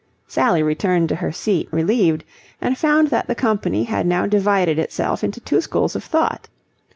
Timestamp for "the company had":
3.27-4.07